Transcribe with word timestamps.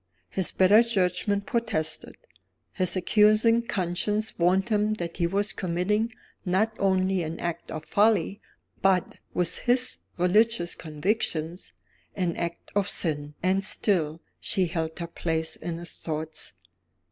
His 0.31 0.51
better 0.51 0.81
judgment 0.81 1.45
protested; 1.45 2.15
his 2.73 2.95
accusing 2.95 3.61
conscience 3.61 4.33
warned 4.39 4.69
him 4.69 4.95
that 4.95 5.17
he 5.17 5.27
was 5.27 5.53
committing, 5.53 6.11
not 6.43 6.73
only 6.79 7.21
an 7.21 7.39
act 7.39 7.69
of 7.69 7.85
folly 7.85 8.41
but 8.81 9.19
(with 9.35 9.59
his 9.59 9.97
religious 10.17 10.73
convictions) 10.73 11.73
an 12.15 12.35
act 12.35 12.71
of 12.75 12.87
sin 12.87 13.35
and 13.43 13.63
still 13.63 14.21
she 14.39 14.65
held 14.65 14.97
her 14.97 15.05
place 15.05 15.55
in 15.55 15.77
his 15.77 15.93
thoughts. 15.93 16.53